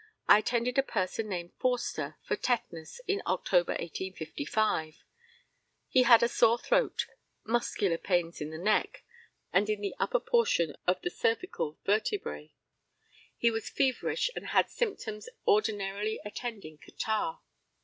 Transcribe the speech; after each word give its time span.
I 0.27 0.39
attended 0.39 0.79
a 0.79 0.81
person 0.81 1.29
named 1.29 1.51
Forster 1.59 2.17
for 2.23 2.35
tetanus 2.35 2.99
in 3.05 3.21
October, 3.27 3.73
1855. 3.73 5.03
He 5.89 6.01
had 6.01 6.27
sore 6.27 6.57
throat, 6.57 7.05
muscular 7.43 7.99
pains 7.99 8.41
in 8.41 8.49
the 8.49 8.57
neck, 8.57 9.03
and 9.53 9.69
in 9.69 9.79
the 9.79 9.93
upper 9.99 10.19
portion 10.19 10.75
of 10.87 10.99
the 11.03 11.11
cervical 11.11 11.77
vertebræ. 11.85 12.51
He 13.37 13.51
was 13.51 13.69
feverish, 13.69 14.31
and 14.35 14.47
had 14.47 14.71
symptoms 14.71 15.29
ordinarily 15.47 16.19
attending 16.25 16.79
catarrh. 16.79 17.37